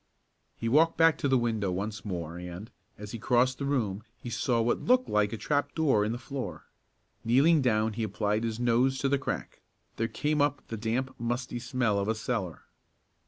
He 0.55 0.67
walked 0.67 0.97
back 0.97 1.15
to 1.19 1.27
the 1.27 1.37
window 1.37 1.71
once 1.71 2.03
more 2.03 2.35
and, 2.39 2.71
as 2.97 3.11
he 3.11 3.19
crossed 3.19 3.59
the 3.59 3.65
room 3.65 4.01
he 4.17 4.31
saw 4.31 4.59
what 4.59 4.81
looked 4.81 5.07
like 5.07 5.31
a 5.31 5.37
trap 5.37 5.75
door 5.75 6.03
in 6.03 6.11
the 6.11 6.17
floor. 6.17 6.63
Kneeling 7.23 7.61
down 7.61 7.93
he 7.93 8.01
applied 8.01 8.43
his 8.43 8.59
nose 8.59 8.97
to 8.97 9.09
the 9.09 9.19
crack. 9.19 9.61
There 9.97 10.07
came 10.07 10.41
up 10.41 10.67
the 10.69 10.75
damp, 10.75 11.13
musty 11.19 11.59
smell 11.59 11.99
of 11.99 12.07
a 12.07 12.15
cellar. 12.15 12.63